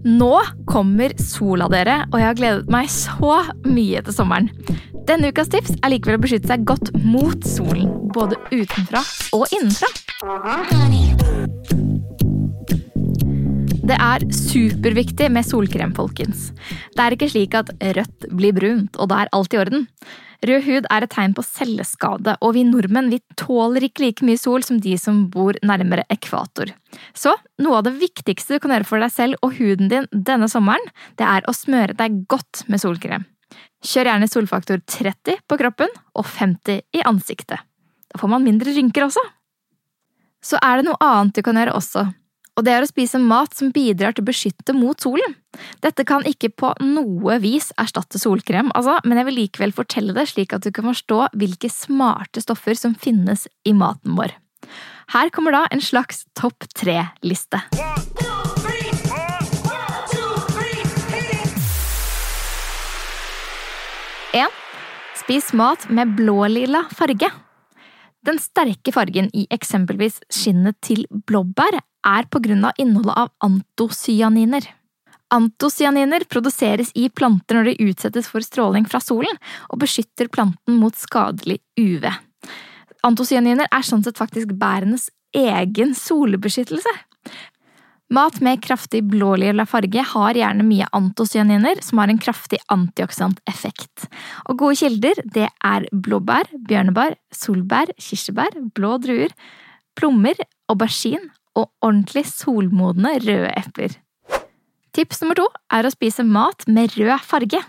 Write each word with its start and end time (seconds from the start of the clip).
Nå 0.00 0.32
kommer 0.64 1.12
sola, 1.20 1.66
dere, 1.68 2.06
og 2.08 2.20
jeg 2.20 2.28
har 2.30 2.36
gledet 2.38 2.70
meg 2.72 2.86
så 2.88 3.42
mye 3.68 4.00
til 4.06 4.14
sommeren. 4.16 4.48
Denne 5.08 5.28
ukas 5.28 5.50
tips 5.52 5.74
er 5.82 5.92
likevel 5.92 6.16
å 6.16 6.22
beskytte 6.22 6.48
seg 6.48 6.64
godt 6.68 6.88
mot 7.04 7.44
solen, 7.44 7.90
både 8.14 8.38
utenfra 8.48 9.02
og 9.36 9.44
innenfra. 9.52 9.90
Det 13.90 13.98
er 13.98 14.24
superviktig 14.32 15.28
med 15.34 15.44
solkrem, 15.44 15.92
folkens. 15.96 16.50
Det 16.96 17.04
er 17.04 17.16
ikke 17.18 17.28
slik 17.34 17.58
at 17.58 17.74
rødt 17.98 18.30
blir 18.32 18.56
brunt, 18.56 18.96
og 18.96 19.12
da 19.12 19.24
er 19.24 19.32
alt 19.36 19.52
i 19.52 19.60
orden. 19.60 19.88
Rød 20.40 20.64
hud 20.64 20.86
er 20.88 21.04
et 21.04 21.12
tegn 21.12 21.34
på 21.36 21.44
celleskade, 21.44 22.32
og 22.40 22.54
vi 22.56 22.62
nordmenn 22.64 23.10
vi 23.12 23.18
tåler 23.36 23.84
ikke 23.84 24.06
like 24.06 24.24
mye 24.24 24.40
sol 24.40 24.64
som 24.64 24.78
de 24.80 24.94
som 25.00 25.26
bor 25.32 25.58
nærmere 25.66 26.06
ekvator. 26.12 26.72
Så 27.12 27.34
noe 27.60 27.80
av 27.80 27.88
det 27.88 27.98
viktigste 28.00 28.56
du 28.56 28.62
kan 28.64 28.72
gjøre 28.72 28.88
for 28.88 29.04
deg 29.04 29.12
selv 29.12 29.40
og 29.44 29.58
huden 29.58 29.92
din 29.92 30.08
denne 30.12 30.48
sommeren, 30.48 30.86
det 31.20 31.28
er 31.28 31.44
å 31.44 31.56
smøre 31.56 31.96
deg 31.98 32.22
godt 32.32 32.64
med 32.72 32.80
solkrem. 32.80 33.26
Kjør 33.84 34.10
gjerne 34.10 34.28
solfaktor 34.30 34.80
30 34.88 35.44
på 35.48 35.60
kroppen 35.60 35.92
og 36.16 36.24
50 36.28 36.80
i 36.96 37.04
ansiktet. 37.08 37.60
Da 38.10 38.20
får 38.20 38.32
man 38.32 38.44
mindre 38.44 38.72
rynker 38.76 39.06
også. 39.06 39.22
Så 40.40 40.56
er 40.64 40.80
det 40.80 40.88
noe 40.88 41.00
annet 41.04 41.36
du 41.36 41.44
kan 41.44 41.58
gjøre 41.60 41.76
også, 41.76 42.06
og 42.58 42.66
det 42.66 42.74
er 42.74 42.84
å 42.84 42.90
spise 42.90 43.20
mat 43.22 43.54
som 43.56 43.70
bidrar 43.74 44.16
til 44.16 44.24
å 44.24 44.30
beskytte 44.30 44.74
mot 44.76 45.00
solen. 45.00 45.36
Dette 45.84 46.04
kan 46.08 46.26
ikke 46.28 46.52
på 46.52 46.72
noe 46.84 47.38
vis 47.42 47.70
erstatte 47.80 48.20
solkrem, 48.20 48.72
altså, 48.76 48.98
men 49.04 49.20
jeg 49.20 49.28
vil 49.30 49.38
likevel 49.42 49.74
fortelle 49.76 50.16
det 50.16 50.28
slik 50.32 50.54
at 50.56 50.66
du 50.66 50.72
kan 50.74 50.90
forstå 50.90 51.22
hvilke 51.40 51.72
smarte 51.72 52.42
stoffer 52.44 52.78
som 52.78 52.96
finnes 52.98 53.46
i 53.64 53.74
maten 53.76 54.18
vår. 54.18 54.36
Her 55.14 55.32
kommer 55.34 55.56
da 55.56 55.64
en 55.72 55.82
slags 55.82 56.26
topp 56.38 56.68
tre-liste. 56.76 57.64
Spis 65.30 65.52
mat 65.52 65.84
med 65.94 66.16
blålilla 66.18 66.80
farge. 66.90 67.28
Den 68.26 68.36
sterke 68.40 68.92
fargen 68.92 69.30
i 69.32 69.46
eksempelvis 69.52 70.18
skinnet 70.32 70.76
til 70.84 71.06
blåbær 71.10 71.78
er 71.80 72.28
på 72.28 72.42
grunn 72.44 72.66
av 72.68 72.76
innholdet 72.80 73.16
av 73.16 73.30
antocyaniner. 73.46 74.66
Antocyaniner 75.32 76.26
produseres 76.28 76.90
i 76.98 77.06
planter 77.08 77.56
når 77.56 77.70
de 77.70 77.88
utsettes 77.88 78.28
for 78.28 78.44
stråling 78.44 78.88
fra 78.90 79.00
solen, 79.00 79.36
og 79.70 79.80
beskytter 79.84 80.28
planten 80.32 80.76
mot 80.82 80.96
skadelig 80.98 81.60
UV. 81.78 82.08
Antocyaniner 83.06 83.70
er 83.70 83.86
sånn 83.86 84.02
sett 84.04 84.20
faktisk 84.20 84.52
bærenes 84.58 85.08
egen 85.36 85.94
solbeskyttelse. 85.96 86.92
Mat 88.10 88.40
med 88.42 88.58
kraftig 88.62 89.04
blålilla 89.06 89.62
farge 89.70 90.02
har 90.02 90.34
gjerne 90.34 90.64
mye 90.66 90.86
antocyaniner, 90.98 91.78
som 91.78 92.00
har 92.02 92.10
en 92.10 92.18
kraftig 92.18 92.58
antioksidanteffekt. 92.74 94.08
Og 94.50 94.58
gode 94.58 94.80
kilder 94.80 95.20
det 95.30 95.46
er 95.46 95.86
blåbær, 95.94 96.50
bjørnebær, 96.66 97.14
solbær, 97.30 97.92
kirsebær, 98.02 98.58
blå 98.74 98.96
druer, 99.04 99.30
plommer, 99.94 100.34
aubergine 100.66 101.30
og 101.54 101.70
ordentlig 101.86 102.26
solmodne 102.32 103.14
røde 103.22 103.54
epler. 103.54 103.94
Tips 104.90 105.22
nummer 105.22 105.38
to 105.38 105.46
er 105.70 105.86
å 105.86 105.94
spise 105.94 106.26
mat 106.26 106.66
med 106.66 106.98
rød 106.98 107.14
farge. 107.22 107.62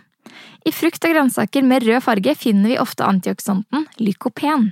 I 0.66 0.74
frukt 0.74 1.06
og 1.06 1.14
grønnsaker 1.14 1.66
med 1.70 1.86
rød 1.86 2.02
farge 2.02 2.34
finner 2.38 2.74
vi 2.74 2.82
ofte 2.82 3.06
antioksidanten 3.06 3.86
lykopen. 4.02 4.72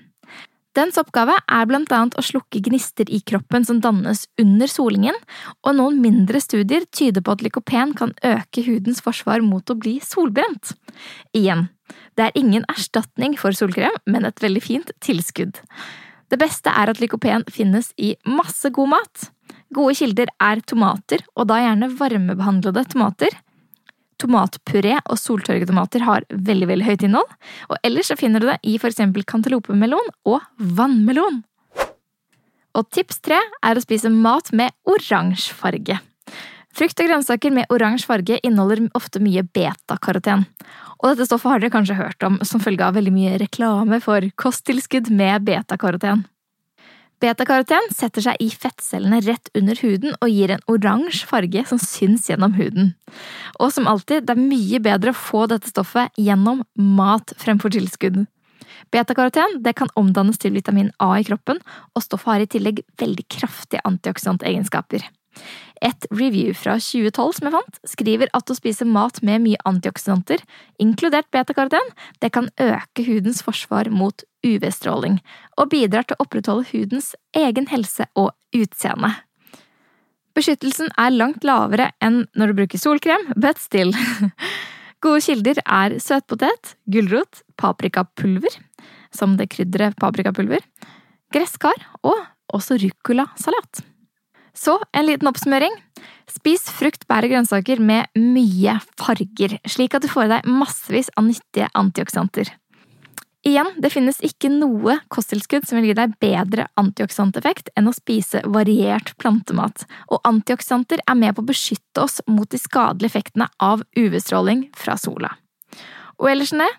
Dens 0.77 0.99
oppgave 1.01 1.33
er 1.49 1.65
blant 1.65 1.89
annet 1.95 2.15
å 2.19 2.23
slukke 2.23 2.61
gnister 2.67 3.09
i 3.09 3.19
kroppen 3.25 3.65
som 3.65 3.79
dannes 3.81 4.27
under 4.41 4.69
solingen, 4.69 5.17
og 5.65 5.79
noen 5.79 5.97
mindre 6.03 6.41
studier 6.43 6.85
tyder 6.93 7.25
på 7.25 7.33
at 7.33 7.41
lykopen 7.45 7.95
kan 7.97 8.13
øke 8.25 8.63
hudens 8.67 9.01
forsvar 9.01 9.41
mot 9.45 9.65
å 9.65 9.77
bli 9.79 9.97
solbrent. 10.05 10.75
Igjen, 11.33 11.67
det 12.15 12.27
er 12.27 12.37
ingen 12.37 12.67
erstatning 12.69 13.33
for 13.39 13.55
solkrem, 13.57 13.97
men 14.05 14.29
et 14.29 14.43
veldig 14.43 14.61
fint 14.61 14.93
tilskudd. 15.01 15.57
Det 16.29 16.37
beste 16.37 16.69
er 16.69 16.91
at 16.91 17.01
lykopen 17.01 17.47
finnes 17.49 17.89
i 17.97 18.13
masse 18.29 18.69
god 18.75 18.93
mat. 18.93 19.29
Gode 19.73 19.97
kilder 19.97 20.29
er 20.37 20.61
tomater, 20.61 21.25
og 21.33 21.49
da 21.49 21.63
gjerne 21.63 21.89
varmebehandlede 21.97 22.85
tomater. 22.93 23.33
Tomatpuré 24.19 24.97
og 25.05 25.19
soltørketomater 25.19 26.03
har 26.03 26.25
veldig 26.29 26.67
veldig 26.73 26.87
høyt 26.87 27.05
innhold, 27.07 27.29
og 27.71 27.77
ellers 27.87 28.11
så 28.11 28.17
finner 28.19 28.43
du 28.43 28.49
det 28.49 28.59
i 28.67 28.75
for 28.81 28.91
eksempel 28.91 29.23
kantaloupemelon 29.27 30.11
og 30.27 30.43
vannmelon. 30.59 31.41
Og 32.77 32.85
tips 32.93 33.23
tre 33.25 33.39
er 33.65 33.79
å 33.79 33.83
spise 33.83 34.11
mat 34.13 34.51
med 34.55 34.75
oransje 34.87 35.55
farge. 35.55 35.97
Frukt 36.75 37.01
og 37.01 37.09
grønnsaker 37.09 37.53
med 37.53 37.71
oransje 37.73 38.07
farge 38.07 38.37
inneholder 38.45 38.85
ofte 38.97 39.21
mye 39.23 39.41
betakaroten. 39.43 40.45
Og 40.99 41.13
dette 41.13 41.29
stoffet 41.29 41.53
har 41.53 41.63
dere 41.63 41.73
kanskje 41.73 41.97
hørt 41.97 42.27
om 42.27 42.37
som 42.45 42.61
følge 42.61 42.85
av 42.85 42.99
veldig 42.99 43.13
mye 43.15 43.39
reklame 43.41 44.01
for 44.03 44.27
kosttilskudd 44.39 45.09
med 45.11 45.47
betakaroten. 45.47 46.27
Betakaroten 47.19 47.89
setter 47.91 48.23
seg 48.23 48.39
i 48.39 48.47
fettcellene 48.47 49.19
rett 49.25 49.49
under 49.57 49.79
huden 49.83 50.15
og 50.21 50.31
gir 50.31 50.53
en 50.55 50.63
oransje 50.71 51.27
farge 51.27 51.65
som 51.67 51.81
syns 51.83 52.29
gjennom 52.29 52.55
huden. 52.55 52.93
Og 53.59 53.73
som 53.75 53.89
alltid, 53.91 54.23
det 54.27 54.37
er 54.37 54.39
mye 54.39 54.79
bedre 54.83 55.11
å 55.11 55.19
få 55.19 55.43
dette 55.51 55.67
stoffet 55.71 56.15
gjennom 56.15 56.63
mat 56.79 57.35
fremfor 57.41 57.75
tilskudd. 57.75 58.23
Betakaroten 58.95 59.59
kan 59.75 59.91
omdannes 59.99 60.39
til 60.39 60.55
vitamin 60.55 60.93
A 61.03 61.11
i 61.19 61.27
kroppen, 61.27 61.59
og 61.93 62.05
stoffet 62.05 62.31
har 62.31 62.45
i 62.45 62.51
tillegg 62.55 62.83
veldig 63.01 63.27
kraftige 63.27 63.83
antioksidantegenskaper. 63.85 65.03
Et 65.83 66.07
review 66.11 66.55
fra 66.57 66.75
2012 66.81 67.37
som 67.37 67.47
jeg 67.47 67.55
fant, 67.55 67.77
skriver 67.87 68.31
at 68.35 68.51
å 68.51 68.57
spise 68.57 68.87
mat 68.87 69.21
med 69.23 69.43
mye 69.45 69.61
antioksidanter, 69.67 70.41
inkludert 70.81 71.29
betakaroten, 71.35 71.93
det 72.19 72.33
kan 72.35 72.49
øke 72.59 73.05
hudens 73.07 73.43
forsvar 73.45 73.91
mot 73.91 74.25
UV-stråling, 74.45 75.19
og 75.59 75.71
bidrar 75.73 76.07
til 76.07 76.17
å 76.17 76.25
opprettholde 76.25 76.67
hudens 76.71 77.13
egen 77.37 77.67
helse 77.71 78.07
og 78.19 78.31
utseende. 78.55 79.13
Beskyttelsen 80.37 80.93
er 81.01 81.15
langt 81.15 81.43
lavere 81.43 81.89
enn 82.05 82.23
når 82.37 82.51
du 82.51 82.59
bruker 82.61 82.81
solkrem, 82.81 83.25
but 83.35 83.59
still. 83.59 83.91
Gode 85.03 85.23
kilder 85.25 85.59
er 85.63 85.97
søtpotet, 86.03 86.75
gulrot, 86.91 87.41
paprikapulver, 87.59 88.55
som 89.15 89.37
det 89.39 89.49
krydderet 89.53 89.97
paprikapulver, 89.99 90.63
gresskar 91.33 91.79
og 92.03 92.19
også 92.55 92.79
ruccolasalat. 92.81 93.83
Så 94.55 94.75
en 94.95 95.07
liten 95.07 95.29
oppsummering. 95.29 95.75
Spis 96.29 96.65
frukt, 96.73 97.05
bær 97.09 97.25
og 97.25 97.31
grønnsaker 97.31 97.79
med 97.81 98.11
mye 98.19 98.75
farger, 98.99 99.55
slik 99.67 99.95
at 99.95 100.03
du 100.03 100.09
får 100.11 100.27
i 100.27 100.33
deg 100.33 100.49
massevis 100.51 101.11
av 101.17 101.25
nyttige 101.29 101.69
antioksidanter. 101.79 102.51
Igjen, 103.49 103.69
det 103.81 103.89
finnes 103.89 104.19
ikke 104.21 104.51
noe 104.53 104.99
kosttilskudd 105.09 105.65
som 105.65 105.79
vil 105.79 105.89
gi 105.89 105.95
deg 105.97 106.11
bedre 106.21 106.67
antioksidanteffekt 106.77 107.71
enn 107.79 107.89
å 107.89 107.93
spise 107.95 108.43
variert 108.45 109.15
plantemat, 109.21 109.87
og 110.13 110.21
antioksidanter 110.27 111.01
er 111.01 111.17
med 111.17 111.33
på 111.33 111.41
å 111.41 111.49
beskytte 111.49 112.03
oss 112.03 112.19
mot 112.29 112.49
de 112.51 112.61
skadelige 112.61 113.09
effektene 113.09 113.49
av 113.57 113.81
UV-stråling 113.97 114.67
fra 114.77 114.99
sola. 115.01 115.33
Og 116.21 116.29
ellers 116.29 116.53
enn 116.53 116.61
det, 116.67 116.69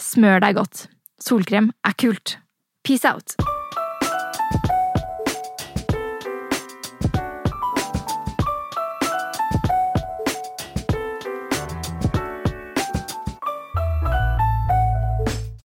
smør 0.00 0.42
deg 0.42 0.58
godt. 0.58 0.88
Solkrem 1.22 1.70
er 1.86 1.98
kult. 2.00 2.38
Peace 2.82 3.06
out! 3.06 3.49